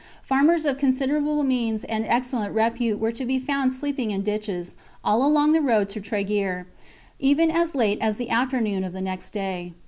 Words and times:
Farmers 0.23 0.65
of 0.65 0.79
considerable 0.79 1.43
means 1.43 1.83
and 1.83 2.03
excellent 2.07 2.55
repute 2.55 2.97
were 2.99 3.11
to 3.11 3.23
be 3.23 3.37
found 3.37 3.71
sleeping 3.71 4.09
in 4.09 4.23
ditches, 4.23 4.73
all 5.03 5.23
along 5.23 5.51
the 5.51 5.61
road 5.61 5.89
to 5.89 6.01
Treguier, 6.01 6.65
even 7.19 7.51
as 7.51 7.75
late 7.75 7.99
as 8.01 8.17
the 8.17 8.31
afternoon 8.31 8.83
of 8.83 8.93
the 8.93 9.01
next 9.01 9.29
day. 9.29 9.73